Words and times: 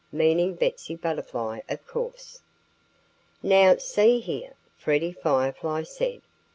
meaning 0.11 0.55
Betsy 0.55 0.95
Butterfly, 0.95 1.59
of 1.69 1.85
course. 1.85 2.41
"Now, 3.43 3.77
see 3.77 4.19
here!" 4.19 4.55
Freddie 4.75 5.13
Firefly 5.13 5.83
said. 5.83 6.21